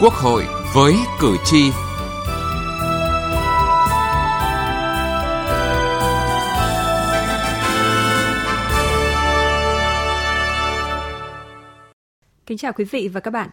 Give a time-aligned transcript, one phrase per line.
[0.00, 1.70] Quốc hội với cử tri.
[12.46, 13.50] Kính chào quý vị và các bạn.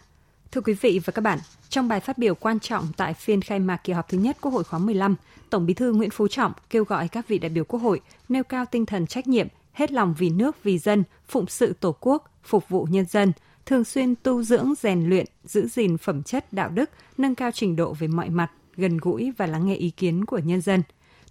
[0.51, 3.59] Thưa quý vị và các bạn, trong bài phát biểu quan trọng tại phiên khai
[3.59, 5.15] mạc kỳ họp thứ nhất Quốc hội khóa 15,
[5.49, 8.43] Tổng Bí thư Nguyễn Phú Trọng kêu gọi các vị đại biểu Quốc hội nêu
[8.43, 12.31] cao tinh thần trách nhiệm, hết lòng vì nước, vì dân, phụng sự Tổ quốc,
[12.43, 13.31] phục vụ nhân dân–
[13.65, 17.75] thường xuyên tu dưỡng, rèn luyện, giữ gìn phẩm chất đạo đức, nâng cao trình
[17.75, 20.83] độ về mọi mặt, gần gũi và lắng nghe ý kiến của nhân dân,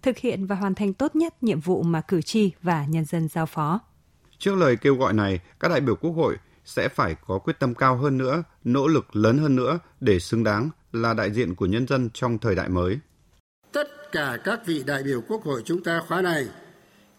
[0.03, 3.29] thực hiện và hoàn thành tốt nhất nhiệm vụ mà cử tri và nhân dân
[3.29, 3.81] giao phó.
[4.39, 7.75] Trước lời kêu gọi này, các đại biểu Quốc hội sẽ phải có quyết tâm
[7.75, 11.67] cao hơn nữa, nỗ lực lớn hơn nữa để xứng đáng là đại diện của
[11.67, 12.99] nhân dân trong thời đại mới.
[13.73, 16.47] Tất cả các vị đại biểu Quốc hội chúng ta khóa này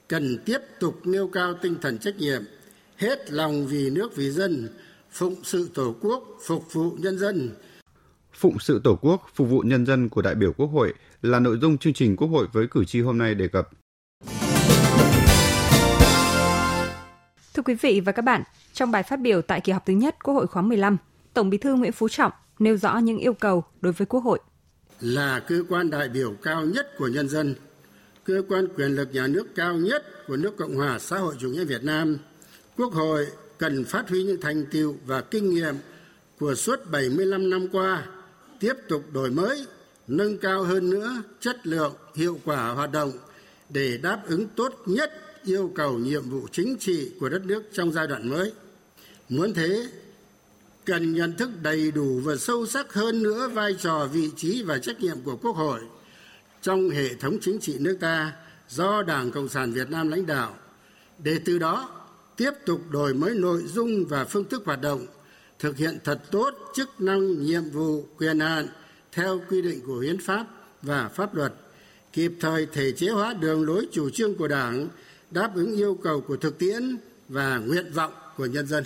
[0.07, 2.41] cần tiếp tục nêu cao tinh thần trách nhiệm,
[2.97, 4.69] hết lòng vì nước vì dân,
[5.13, 7.51] phụng sự Tổ quốc, phục vụ nhân dân.
[8.33, 11.57] Phụng sự Tổ quốc, phục vụ nhân dân của đại biểu Quốc hội là nội
[11.61, 13.69] dung chương trình Quốc hội với cử tri hôm nay đề cập.
[17.53, 20.23] Thưa quý vị và các bạn, trong bài phát biểu tại kỳ họp thứ nhất
[20.23, 20.97] Quốc hội khóa 15,
[21.33, 24.39] Tổng Bí thư Nguyễn Phú Trọng nêu rõ những yêu cầu đối với Quốc hội.
[24.99, 27.55] Là cơ quan đại biểu cao nhất của nhân dân,
[28.23, 31.49] cơ quan quyền lực nhà nước cao nhất của nước Cộng hòa xã hội chủ
[31.49, 32.17] nghĩa Việt Nam,
[32.77, 35.75] Quốc hội cần phát huy những thành tiệu và kinh nghiệm
[36.39, 38.05] của suốt 75 năm qua,
[38.59, 39.65] tiếp tục đổi mới,
[40.07, 43.11] nâng cao hơn nữa chất lượng, hiệu quả hoạt động
[43.69, 45.11] để đáp ứng tốt nhất
[45.43, 48.51] yêu cầu nhiệm vụ chính trị của đất nước trong giai đoạn mới.
[49.29, 49.87] Muốn thế,
[50.85, 54.77] cần nhận thức đầy đủ và sâu sắc hơn nữa vai trò, vị trí và
[54.77, 55.79] trách nhiệm của Quốc hội
[56.61, 58.33] trong hệ thống chính trị nước ta
[58.69, 60.55] do Đảng Cộng sản Việt Nam lãnh đạo,
[61.19, 61.89] để từ đó
[62.43, 65.05] tiếp tục đổi mới nội dung và phương thức hoạt động,
[65.59, 68.67] thực hiện thật tốt chức năng, nhiệm vụ, quyền hạn
[69.11, 70.47] theo quy định của hiến pháp
[70.81, 71.53] và pháp luật,
[72.13, 74.87] kịp thời thể chế hóa đường lối chủ trương của đảng,
[75.31, 76.97] đáp ứng yêu cầu của thực tiễn
[77.29, 78.83] và nguyện vọng của nhân dân.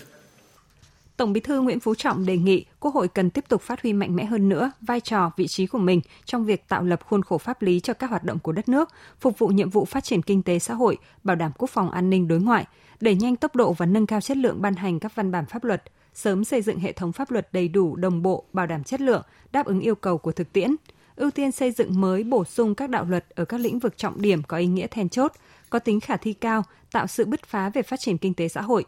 [1.17, 3.93] Tổng Bí thư Nguyễn Phú Trọng đề nghị Quốc hội cần tiếp tục phát huy
[3.93, 7.23] mạnh mẽ hơn nữa vai trò, vị trí của mình trong việc tạo lập khuôn
[7.23, 8.89] khổ pháp lý cho các hoạt động của đất nước,
[9.19, 12.09] phục vụ nhiệm vụ phát triển kinh tế xã hội, bảo đảm quốc phòng an
[12.09, 12.65] ninh đối ngoại,
[12.99, 15.63] đẩy nhanh tốc độ và nâng cao chất lượng ban hành các văn bản pháp
[15.63, 15.83] luật,
[16.13, 19.21] sớm xây dựng hệ thống pháp luật đầy đủ, đồng bộ, bảo đảm chất lượng,
[19.51, 20.75] đáp ứng yêu cầu của thực tiễn,
[21.15, 24.21] ưu tiên xây dựng mới bổ sung các đạo luật ở các lĩnh vực trọng
[24.21, 25.31] điểm có ý nghĩa then chốt,
[25.69, 28.61] có tính khả thi cao, tạo sự bứt phá về phát triển kinh tế xã
[28.61, 28.85] hội,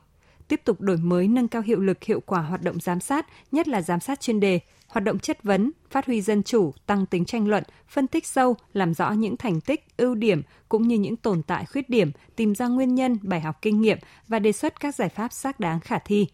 [0.50, 3.68] tiếp tục đổi mới nâng cao hiệu lực hiệu quả hoạt động giám sát, nhất
[3.68, 7.26] là giám sát chuyên đề, hoạt động chất vấn, phát huy dân chủ, tăng tính
[7.26, 11.16] tranh luận, phân tích sâu, làm rõ những thành tích, ưu điểm cũng như những
[11.16, 14.80] tồn tại khuyết điểm, tìm ra nguyên nhân, bài học kinh nghiệm và đề xuất
[14.80, 16.28] các giải pháp xác đáng khả thi.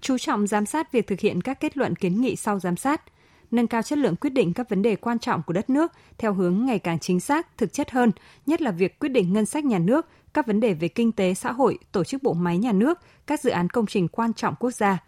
[0.00, 3.02] Chú trọng giám sát việc thực hiện các kết luận kiến nghị sau giám sát,
[3.50, 6.34] nâng cao chất lượng quyết định các vấn đề quan trọng của đất nước theo
[6.34, 8.12] hướng ngày càng chính xác, thực chất hơn,
[8.46, 11.34] nhất là việc quyết định ngân sách nhà nước, các vấn đề về kinh tế
[11.34, 14.54] xã hội, tổ chức bộ máy nhà nước, các dự án công trình quan trọng
[14.60, 14.98] quốc gia,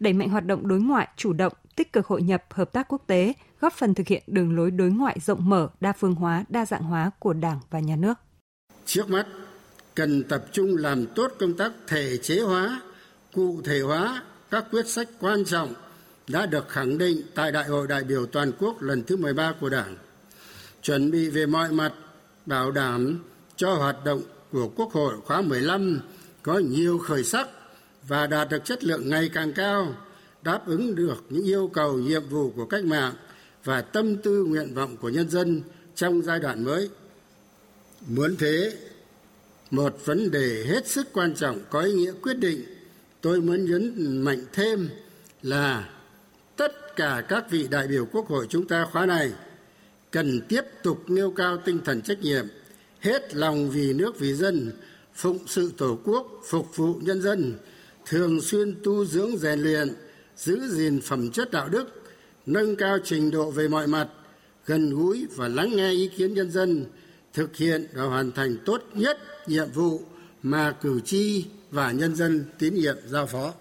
[0.00, 3.02] đẩy mạnh hoạt động đối ngoại chủ động, tích cực hội nhập hợp tác quốc
[3.06, 6.66] tế, góp phần thực hiện đường lối đối ngoại rộng mở, đa phương hóa, đa
[6.66, 8.14] dạng hóa của Đảng và nhà nước.
[8.86, 9.26] Trước mắt,
[9.94, 12.80] cần tập trung làm tốt công tác thể chế hóa,
[13.32, 15.74] cụ thể hóa các quyết sách quan trọng
[16.28, 19.68] đã được khẳng định tại Đại hội đại biểu toàn quốc lần thứ 13 của
[19.68, 19.96] Đảng.
[20.82, 21.92] Chuẩn bị về mọi mặt
[22.46, 23.24] bảo đảm
[23.56, 26.00] cho hoạt động của Quốc hội khóa 15
[26.42, 27.48] có nhiều khởi sắc
[28.08, 29.94] và đạt được chất lượng ngày càng cao,
[30.42, 33.12] đáp ứng được những yêu cầu nhiệm vụ của cách mạng
[33.64, 35.62] và tâm tư nguyện vọng của nhân dân
[35.94, 36.88] trong giai đoạn mới.
[38.06, 38.72] Muốn thế,
[39.70, 42.64] một vấn đề hết sức quan trọng có ý nghĩa quyết định
[43.20, 44.88] tôi muốn nhấn mạnh thêm
[45.42, 45.88] là
[46.56, 49.32] tất cả các vị đại biểu quốc hội chúng ta khóa này
[50.10, 52.46] cần tiếp tục nêu cao tinh thần trách nhiệm
[53.00, 54.72] hết lòng vì nước vì dân,
[55.14, 57.54] phụng sự tổ quốc, phục vụ nhân dân,
[58.06, 59.94] thường xuyên tu dưỡng rèn luyện,
[60.36, 62.02] giữ gìn phẩm chất đạo đức,
[62.46, 64.08] nâng cao trình độ về mọi mặt,
[64.66, 66.86] gần gũi và lắng nghe ý kiến nhân dân,
[67.34, 70.00] thực hiện và hoàn thành tốt nhất nhiệm vụ
[70.42, 73.52] mà cử tri và nhân dân tín nhiệm giao phó.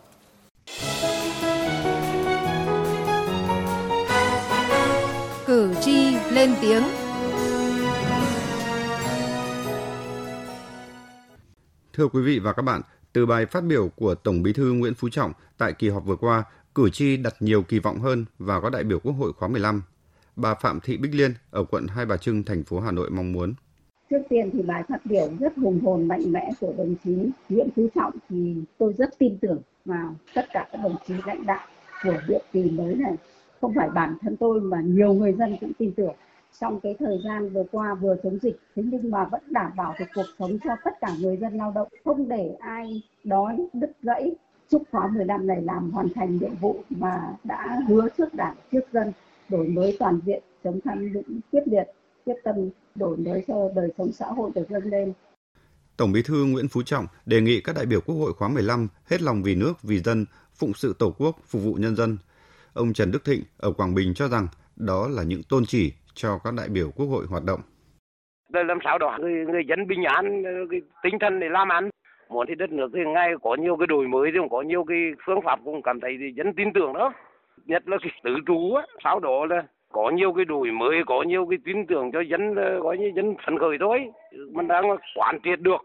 [5.47, 6.83] Cử tri lên tiếng.
[11.99, 12.81] Thưa quý vị và các bạn,
[13.13, 16.15] từ bài phát biểu của Tổng Bí thư Nguyễn Phú Trọng tại kỳ họp vừa
[16.15, 16.43] qua,
[16.75, 19.83] cử tri đặt nhiều kỳ vọng hơn vào các đại biểu Quốc hội khóa 15.
[20.35, 23.31] Bà Phạm Thị Bích Liên ở quận Hai Bà Trưng, thành phố Hà Nội mong
[23.31, 23.53] muốn.
[24.09, 27.15] Trước tiên thì bài phát biểu rất hùng hồn mạnh mẽ của đồng chí
[27.49, 31.45] Nguyễn Phú Trọng thì tôi rất tin tưởng vào tất cả các đồng chí lãnh
[31.45, 31.67] đạo
[32.03, 33.15] của nhiệm kỳ mới này.
[33.61, 36.15] không phải bản thân tôi mà nhiều người dân cũng tin tưởng
[36.59, 38.59] trong cái thời gian vừa qua vừa chống dịch.
[38.75, 41.71] Thế nhưng mà vẫn đảm bảo được cuộc sống cho tất cả người dân lao
[41.75, 44.31] động không để ai đói đứt gãy.
[44.69, 48.83] Chúc khóa 15 này làm hoàn thành nhiệm vụ mà đã hứa trước đảng trước
[48.93, 49.11] dân
[49.49, 51.85] đổi mới toàn diện chống tham nhũng quyết liệt
[52.25, 52.55] quyết tâm
[52.95, 55.13] đổi mới cho đời sống xã hội được nâng lên.
[55.97, 58.87] Tổng Bí thư Nguyễn Phú Trọng đề nghị các đại biểu Quốc hội khóa 15
[59.05, 60.25] hết lòng vì nước, vì dân,
[60.55, 62.17] phụng sự Tổ quốc, phục vụ nhân dân.
[62.73, 66.39] Ông Trần Đức Thịnh ở Quảng Bình cho rằng đó là những tôn chỉ cho
[66.43, 67.59] các đại biểu Quốc hội hoạt động.
[68.53, 71.89] Làm sao đó người, người dân bình an, cái tinh thần để làm ăn.
[72.29, 74.83] Muốn thì đất nước thì ngay có nhiều cái đổi mới, thì cũng có nhiều
[74.83, 77.13] cái phương pháp cũng cảm thấy thì dân tin tưởng đó.
[77.65, 81.23] Nhất là cái tự trú á, sau đó là có nhiều cái đổi mới, có
[81.23, 84.11] nhiều cái tin tưởng cho dân, ờ, có như dân phấn khởi thôi.
[84.51, 84.85] Mình đang
[85.15, 85.81] quản triệt được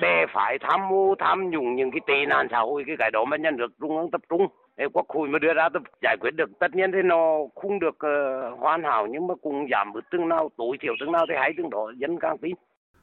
[0.00, 3.24] để phải tham mưu tham nhũng những cái tệ nạn xã hội cái cái đó
[3.24, 4.46] mà nhân được trung ương tập trung
[4.92, 7.96] quốc hội mà đưa ra tập giải quyết được tất nhiên thì nó không được
[7.96, 11.34] uh, hoàn hảo nhưng mà cũng giảm bớt từng nào tối thiểu từng nào thì
[11.38, 12.54] hay từng đó dân càng tin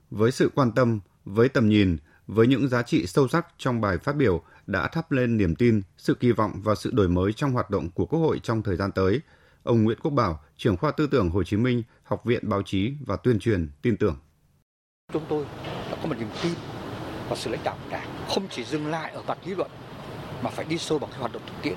[0.09, 1.97] với sự quan tâm với tầm nhìn
[2.27, 5.81] với những giá trị sâu sắc trong bài phát biểu đã thắp lên niềm tin,
[5.97, 8.75] sự kỳ vọng và sự đổi mới trong hoạt động của Quốc hội trong thời
[8.75, 9.21] gian tới.
[9.63, 12.93] Ông Nguyễn Quốc Bảo, trưởng khoa tư tưởng Hồ Chí Minh, Học viện Báo chí
[13.05, 14.15] và Tuyên truyền tin tưởng.
[15.13, 15.45] Chúng tôi
[15.91, 16.53] đã có một niềm tin
[17.29, 19.71] và sự lãnh đạo của Đảng không chỉ dừng lại ở mặt lý luận
[20.43, 21.75] mà phải đi sâu vào cái hoạt động thực tiễn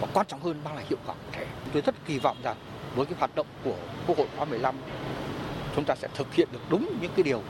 [0.00, 1.46] và quan trọng hơn mang lại hiệu quả cụ thể.
[1.72, 2.56] Tôi rất kỳ vọng rằng
[2.94, 3.76] với cái hoạt động của
[4.06, 4.74] Quốc hội khóa 15
[5.76, 7.42] chúng ta sẽ thực hiện được đúng những cái điều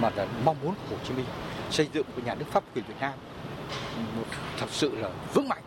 [0.00, 1.26] mà là mong muốn của Hồ Chí Minh
[1.70, 3.12] xây dựng của nhà nước pháp quyền Việt Nam
[4.16, 4.24] một
[4.58, 5.62] thật sự là vững mạnh,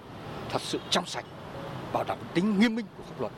[0.49, 1.25] thật sự trong sạch,
[1.93, 3.31] bảo đảm tính nghiêm minh của pháp luật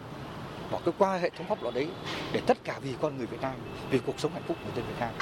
[0.72, 1.88] và cái qua hệ thống pháp luật đấy
[2.34, 3.54] để tất cả vì con người Việt Nam,
[3.90, 5.14] vì cuộc sống hạnh phúc của dân Việt Nam.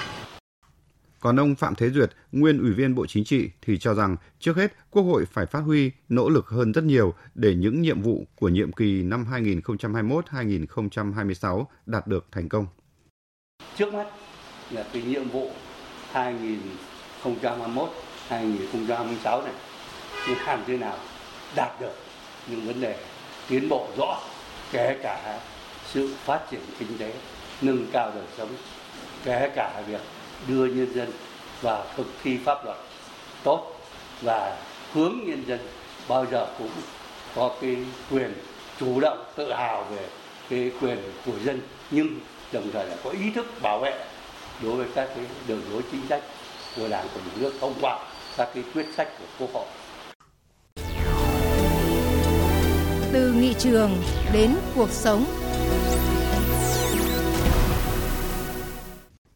[1.20, 4.58] Còn ông Phạm Thế Duyệt, nguyên Ủy viên Bộ Chính trị thì cho rằng trước
[4.58, 8.28] hết Quốc hội phải phát huy nỗ lực hơn rất nhiều để những nhiệm vụ
[8.36, 12.68] của nhiệm kỳ năm 2021-2026 đạt được thành công.
[13.78, 14.08] Trước mắt
[14.72, 15.52] là cái nhiệm vụ
[16.12, 17.90] 2021
[18.28, 19.54] 2026 này
[20.28, 20.98] nhưng làm thế nào
[21.56, 21.94] đạt được
[22.48, 23.00] những vấn đề
[23.50, 24.22] tiến bộ rõ
[24.72, 25.40] kể cả
[25.86, 27.14] sự phát triển kinh tế
[27.62, 28.50] nâng cao đời sống
[29.24, 30.02] kể cả việc
[30.48, 31.12] đưa nhân dân
[31.62, 32.78] vào thực thi pháp luật
[33.44, 33.74] tốt
[34.22, 34.58] và
[34.94, 35.60] hướng nhân dân
[36.08, 36.70] bao giờ cũng
[37.36, 37.78] có cái
[38.12, 38.34] quyền
[38.80, 40.08] chủ động, tự hào về
[40.50, 41.62] cái quyền của dân.
[41.92, 42.08] Nhưng
[42.52, 44.06] đồng thời là có ý thức bảo vệ
[44.64, 46.22] đối với các cái đường lối chính sách
[46.76, 48.00] của đảng, của nhà nước thông qua
[48.38, 49.66] các cái quyết sách của quốc hội.
[53.14, 53.92] Từ nghị trường
[54.34, 55.26] đến cuộc sống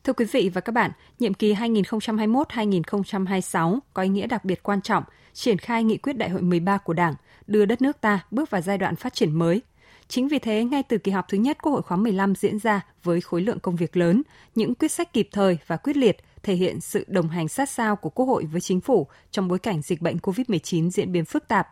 [0.04, 4.82] Thưa quý vị và các bạn, nhiệm kỳ 2021-2026 có ý nghĩa đặc biệt quan
[4.82, 5.04] trọng,
[5.34, 7.14] triển khai nghị quyết đại hội 13 của Đảng,
[7.48, 9.62] đưa đất nước ta bước vào giai đoạn phát triển mới.
[10.08, 12.82] Chính vì thế, ngay từ kỳ họp thứ nhất Quốc hội khóa 15 diễn ra
[13.04, 14.22] với khối lượng công việc lớn,
[14.56, 17.96] những quyết sách kịp thời và quyết liệt thể hiện sự đồng hành sát sao
[17.96, 21.48] của Quốc hội với chính phủ trong bối cảnh dịch bệnh COVID-19 diễn biến phức
[21.48, 21.68] tạp.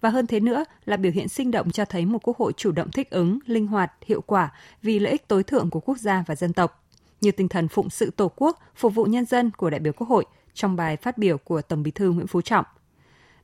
[0.00, 2.72] Và hơn thế nữa là biểu hiện sinh động cho thấy một Quốc hội chủ
[2.72, 4.52] động thích ứng, linh hoạt, hiệu quả
[4.82, 6.83] vì lợi ích tối thượng của quốc gia và dân tộc
[7.24, 10.08] như tinh thần phụng sự Tổ quốc, phục vụ nhân dân của đại biểu Quốc
[10.08, 10.24] hội
[10.54, 12.64] trong bài phát biểu của Tổng Bí thư Nguyễn Phú Trọng.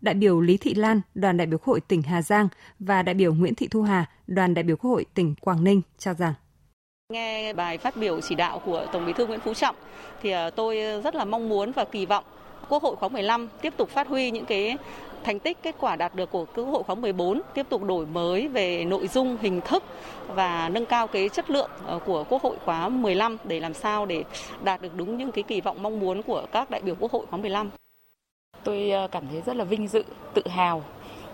[0.01, 3.15] Đại biểu Lý Thị Lan, đoàn đại biểu Quốc hội tỉnh Hà Giang và đại
[3.15, 6.35] biểu Nguyễn Thị Thu Hà, đoàn đại biểu Quốc hội tỉnh Quảng Ninh cho rằng
[7.13, 9.77] Nghe bài phát biểu chỉ đạo của Tổng Bí thư Nguyễn Phú Trọng
[10.23, 12.25] thì ờ, tôi rất là mong muốn và kỳ vọng
[12.71, 14.77] Quốc hội khóa 15 tiếp tục phát huy những cái
[15.25, 18.49] thành tích kết quả đạt được của Quốc hội khóa 14 tiếp tục đổi mới
[18.49, 19.83] về nội dung, hình thức
[20.29, 24.07] và nâng cao cái chất lượng ờ, của Quốc hội khóa 15 để làm sao
[24.07, 24.25] để
[24.65, 27.27] đạt được đúng những cái kỳ vọng mong muốn của các đại biểu Quốc hội
[27.31, 27.71] khóa 15.
[28.65, 30.85] Tôi ờ, cảm thấy rất là vinh dự, tự hào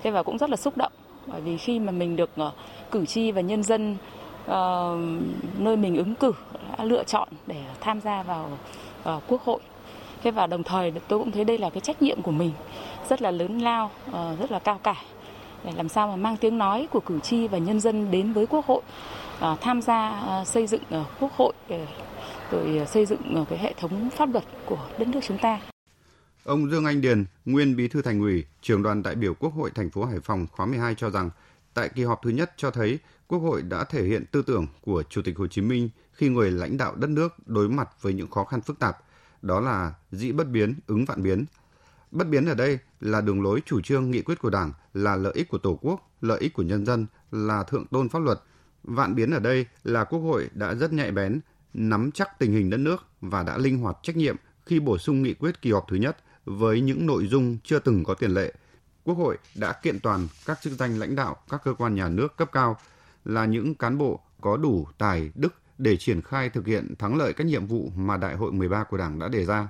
[0.03, 0.93] thế và cũng rất là xúc động
[1.27, 2.53] bởi vì khi mà mình được ờ,
[2.91, 3.97] cử tri và nhân dân
[4.45, 4.53] uh,
[5.59, 6.33] nơi mình ứng cử
[6.79, 8.51] đã lựa chọn để tham gia vào
[9.09, 9.61] uh, Quốc hội
[10.23, 12.53] thế và đồng thời tôi cũng thấy đây là cái trách nhiệm của mình
[13.09, 14.95] rất là lớn lao, ờ, rất là cao cả
[15.65, 18.47] để làm sao mà mang tiếng nói của cử tri và nhân dân đến với
[18.47, 18.83] Quốc hội
[19.41, 20.83] ờ, tham gia ờ, xây dựng
[21.21, 21.53] Quốc hội
[22.51, 25.61] rồi xây dựng cái hệ thống pháp luật của đất nước chúng ta.
[26.45, 29.71] Ông Dương Anh Điền, nguyên Bí thư Thành ủy, trưởng đoàn đại biểu Quốc hội
[29.75, 31.31] thành phố Hải Phòng khóa 12 cho rằng,
[31.75, 35.03] tại kỳ họp thứ nhất cho thấy Quốc hội đã thể hiện tư tưởng của
[35.03, 38.31] Chủ tịch Hồ Chí Minh khi người lãnh đạo đất nước đối mặt với những
[38.31, 38.97] khó khăn phức tạp,
[39.47, 41.45] đó là dĩ bất biến, ứng vạn biến,
[42.11, 45.33] Bất biến ở đây là đường lối chủ trương nghị quyết của Đảng là lợi
[45.37, 48.41] ích của Tổ quốc, lợi ích của nhân dân, là thượng tôn pháp luật.
[48.83, 51.41] Vạn biến ở đây là Quốc hội đã rất nhạy bén,
[51.75, 54.37] nắm chắc tình hình đất nước và đã linh hoạt trách nhiệm
[54.67, 58.05] khi bổ sung nghị quyết kỳ họp thứ nhất với những nội dung chưa từng
[58.05, 58.53] có tiền lệ.
[59.05, 62.37] Quốc hội đã kiện toàn các chức danh lãnh đạo các cơ quan nhà nước
[62.37, 62.79] cấp cao,
[63.25, 67.33] là những cán bộ có đủ tài, đức để triển khai thực hiện thắng lợi
[67.33, 69.69] các nhiệm vụ mà Đại hội 13 của Đảng đã đề ra.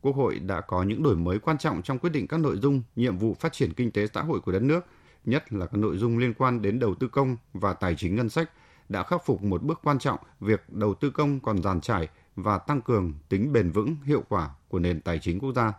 [0.00, 2.82] Quốc hội đã có những đổi mới quan trọng trong quyết định các nội dung,
[2.96, 4.86] nhiệm vụ phát triển kinh tế xã hội của đất nước,
[5.24, 8.28] nhất là các nội dung liên quan đến đầu tư công và tài chính ngân
[8.28, 8.50] sách,
[8.88, 12.58] đã khắc phục một bước quan trọng việc đầu tư công còn giàn trải và
[12.58, 15.72] tăng cường tính bền vững, hiệu quả của nền tài chính quốc gia.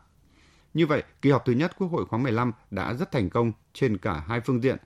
[0.74, 3.98] Như vậy, kỳ họp thứ nhất Quốc hội khóa 15 đã rất thành công trên
[3.98, 4.77] cả hai phương diện.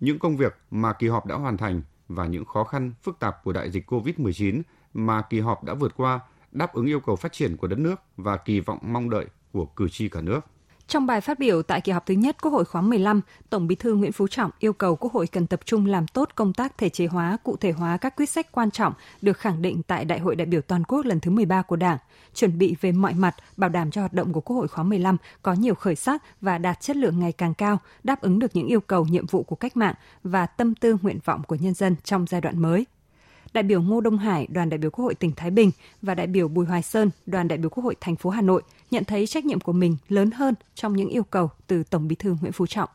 [0.00, 3.44] Những công việc mà kỳ họp đã hoàn thành và những khó khăn, phức tạp
[3.44, 4.62] của đại dịch COVID-19
[4.94, 6.20] mà kỳ họp đã vượt qua,
[6.52, 9.66] đáp ứng yêu cầu phát triển của đất nước và kỳ vọng mong đợi của
[9.66, 10.40] cử tri cả nước.
[10.88, 13.74] Trong bài phát biểu tại kỳ họp thứ nhất Quốc hội khóa 15, Tổng Bí
[13.74, 16.78] thư Nguyễn Phú Trọng yêu cầu Quốc hội cần tập trung làm tốt công tác
[16.78, 18.92] thể chế hóa, cụ thể hóa các quyết sách quan trọng
[19.22, 21.98] được khẳng định tại Đại hội đại biểu toàn quốc lần thứ 13 của Đảng,
[22.34, 25.16] chuẩn bị về mọi mặt bảo đảm cho hoạt động của Quốc hội khóa 15
[25.42, 28.66] có nhiều khởi sắc và đạt chất lượng ngày càng cao, đáp ứng được những
[28.66, 31.96] yêu cầu nhiệm vụ của cách mạng và tâm tư nguyện vọng của nhân dân
[32.04, 32.84] trong giai đoạn mới
[33.52, 35.70] đại biểu Ngô Đông Hải, đoàn đại biểu Quốc hội tỉnh Thái Bình
[36.02, 38.62] và đại biểu Bùi Hoài Sơn, đoàn đại biểu Quốc hội thành phố Hà Nội
[38.90, 42.16] nhận thấy trách nhiệm của mình lớn hơn trong những yêu cầu từ Tổng Bí
[42.16, 42.88] thư Nguyễn Phú Trọng.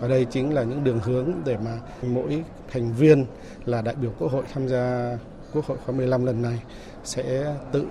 [0.00, 3.24] Và đây chính là những đường hướng để mà mỗi thành viên
[3.64, 5.16] là đại biểu Quốc hội tham gia
[5.52, 6.62] Quốc hội khóa 15 lần này
[7.04, 7.86] sẽ tự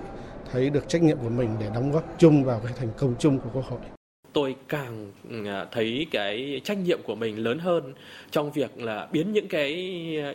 [0.52, 3.38] thấy được trách nhiệm của mình để đóng góp chung vào cái thành công chung
[3.38, 3.80] của Quốc hội
[4.32, 5.12] tôi càng
[5.46, 7.94] à, thấy cái trách nhiệm của mình lớn hơn
[8.30, 9.68] trong việc là biến những cái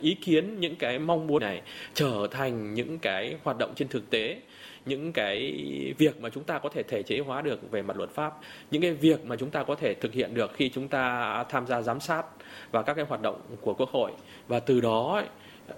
[0.01, 1.61] ý kiến những cái mong muốn này
[1.93, 4.37] trở thành những cái hoạt động trên thực tế
[4.85, 5.53] những cái
[5.97, 8.33] việc mà chúng ta có thể thể chế hóa được về mặt luật pháp
[8.71, 11.67] những cái việc mà chúng ta có thể thực hiện được khi chúng ta tham
[11.67, 12.25] gia giám sát
[12.71, 14.11] và các cái hoạt động của quốc hội.
[14.47, 15.23] Và từ đó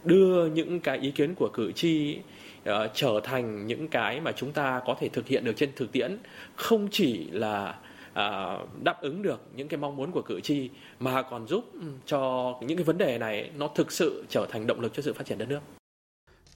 [0.04, 2.18] đưa những cái ý kiến của cử tri
[2.70, 5.92] uh, trở thành những cái mà chúng ta có thể thực hiện được trên thực
[5.92, 6.18] tiễn.
[6.56, 7.76] Không chỉ là
[8.16, 10.70] Ờ, đáp ứng được những cái mong muốn của cử tri
[11.00, 14.68] mà còn giúp ừ, cho những cái vấn đề này nó thực sự trở thành
[14.68, 15.60] động lực cho sự phát triển đất nước.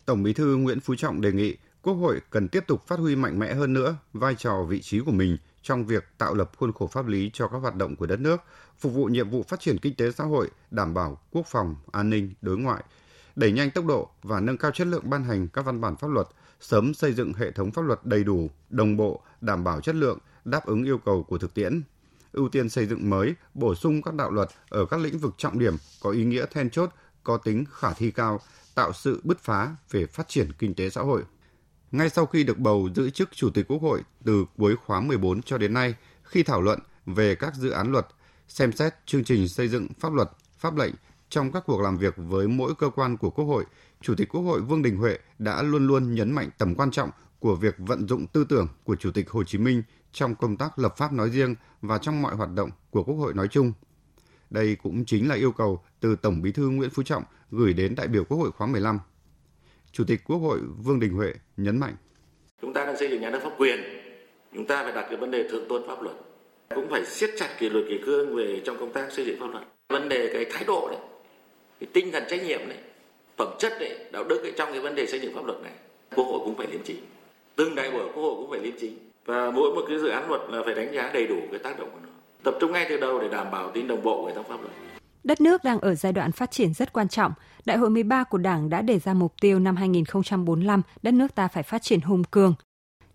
[0.06, 3.16] Tổng Bí thư Nguyễn Phú Trọng đề nghị Quốc hội cần tiếp tục phát huy
[3.16, 6.74] mạnh mẽ hơn nữa vai trò vị trí của mình trong việc tạo lập khuôn
[6.74, 8.42] khổ pháp lý cho các hoạt động của đất nước,
[8.78, 12.10] phục vụ nhiệm vụ phát triển kinh tế xã hội, đảm bảo quốc phòng, an
[12.10, 12.84] ninh, đối ngoại,
[13.36, 16.08] đẩy nhanh tốc độ và nâng cao chất lượng ban hành các văn bản pháp
[16.08, 16.28] luật,
[16.60, 20.20] sớm xây dựng hệ thống pháp luật đầy đủ, đồng bộ, đảm bảo chất lượng,
[20.50, 21.82] đáp ứng yêu cầu của thực tiễn,
[22.32, 25.60] ưu tiên xây dựng mới, bổ sung các đạo luật ở các lĩnh vực trọng
[25.60, 26.89] điểm có ý nghĩa then chốt,
[27.24, 28.39] có tính khả thi cao,
[28.75, 31.24] tạo sự bứt phá về phát triển kinh tế xã hội.
[31.91, 35.41] Ngay sau khi được bầu giữ chức Chủ tịch Quốc hội từ cuối khóa 14
[35.41, 38.08] cho đến nay, khi thảo luận về các dự án luật,
[38.48, 40.94] xem xét chương trình xây dựng pháp luật, pháp lệnh
[41.29, 43.65] trong các cuộc làm việc với mỗi cơ quan của Quốc hội,
[44.01, 47.10] Chủ tịch Quốc hội Vương Đình Huệ đã luôn luôn nhấn mạnh tầm quan trọng
[47.39, 50.80] của việc vận dụng tư tưởng của Chủ tịch Hồ Chí Minh trong công tác
[50.80, 53.74] lập pháp nói riêng và trong mọi hoạt động của Quốc hội nói chung.
[54.50, 57.96] Đây cũng chính là yêu cầu từ Tổng Bí thư Nguyễn Phú Trọng gửi đến
[57.96, 59.00] đại biểu Quốc hội khóa 15.
[59.92, 61.96] Chủ tịch Quốc hội Vương Đình Huệ nhấn mạnh.
[62.62, 63.80] Chúng ta đang xây dựng nhà nước pháp quyền,
[64.54, 66.16] chúng ta phải đặt cái vấn đề thượng tôn pháp luật.
[66.75, 69.48] Cũng phải siết chặt kỷ luật kỷ cương về trong công tác xây dựng pháp
[69.51, 69.63] luật.
[69.89, 71.00] Vấn đề cái thái độ này,
[71.80, 72.78] cái tinh thần trách nhiệm này,
[73.38, 75.74] phẩm chất này, đạo đức ấy, trong cái vấn đề xây dựng pháp luật này,
[76.16, 77.06] Quốc hội cũng phải liêm chính.
[77.56, 80.29] Từng đại biểu Quốc hội cũng phải liêm chính và mỗi một cái dự án
[80.29, 82.09] luật là phải đánh giá đầy đủ cái tác động của nó
[82.43, 84.61] tập trung ngay từ đầu để đảm bảo tính đồng bộ của hệ thống pháp
[84.61, 84.73] luật
[85.23, 87.33] Đất nước đang ở giai đoạn phát triển rất quan trọng.
[87.65, 91.47] Đại hội 13 của Đảng đã đề ra mục tiêu năm 2045 đất nước ta
[91.47, 92.55] phải phát triển hùng cường.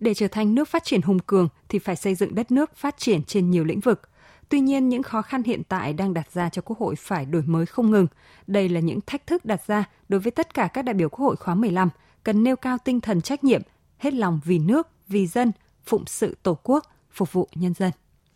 [0.00, 2.98] Để trở thành nước phát triển hùng cường thì phải xây dựng đất nước phát
[2.98, 4.00] triển trên nhiều lĩnh vực.
[4.48, 7.42] Tuy nhiên, những khó khăn hiện tại đang đặt ra cho Quốc hội phải đổi
[7.46, 8.06] mới không ngừng.
[8.46, 11.26] Đây là những thách thức đặt ra đối với tất cả các đại biểu Quốc
[11.26, 11.88] hội khóa 15,
[12.22, 13.62] cần nêu cao tinh thần trách nhiệm,
[13.98, 15.52] hết lòng vì nước, vì dân,
[15.86, 17.90] phụng sự Tổ quốc, phục vụ nhân dân.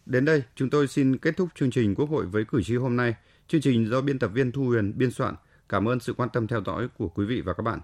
[0.07, 2.97] Đến đây, chúng tôi xin kết thúc chương trình Quốc hội với cử tri hôm
[2.97, 3.14] nay.
[3.49, 5.35] Chương trình do biên tập viên Thu Huyền biên soạn.
[5.69, 7.81] Cảm ơn sự quan tâm theo dõi của quý vị và các bạn.